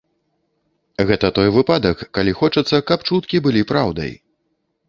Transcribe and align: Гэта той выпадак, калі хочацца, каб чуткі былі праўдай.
Гэта 1.11 1.29
той 1.37 1.51
выпадак, 1.57 1.97
калі 2.19 2.35
хочацца, 2.39 2.81
каб 2.93 2.99
чуткі 3.11 3.43
былі 3.49 3.61
праўдай. 3.75 4.11